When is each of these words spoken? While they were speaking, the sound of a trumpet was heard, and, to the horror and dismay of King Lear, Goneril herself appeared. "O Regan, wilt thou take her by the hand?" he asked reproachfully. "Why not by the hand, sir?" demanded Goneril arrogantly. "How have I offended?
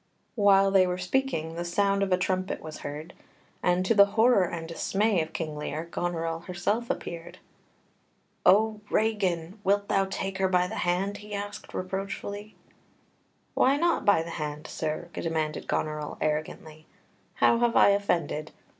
While 0.33 0.71
they 0.71 0.87
were 0.87 0.97
speaking, 0.97 1.53
the 1.53 1.63
sound 1.63 2.01
of 2.01 2.11
a 2.11 2.17
trumpet 2.17 2.59
was 2.59 2.79
heard, 2.79 3.13
and, 3.61 3.85
to 3.85 3.93
the 3.93 4.07
horror 4.17 4.45
and 4.45 4.67
dismay 4.67 5.21
of 5.21 5.31
King 5.31 5.55
Lear, 5.55 5.85
Goneril 5.91 6.39
herself 6.39 6.89
appeared. 6.89 7.37
"O 8.43 8.81
Regan, 8.89 9.59
wilt 9.63 9.89
thou 9.89 10.05
take 10.05 10.39
her 10.39 10.47
by 10.49 10.65
the 10.65 10.73
hand?" 10.89 11.17
he 11.17 11.35
asked 11.35 11.71
reproachfully. 11.75 12.55
"Why 13.53 13.77
not 13.77 14.03
by 14.03 14.23
the 14.23 14.31
hand, 14.31 14.65
sir?" 14.65 15.09
demanded 15.13 15.67
Goneril 15.67 16.17
arrogantly. 16.19 16.87
"How 17.35 17.59
have 17.59 17.75
I 17.75 17.89
offended? 17.89 18.51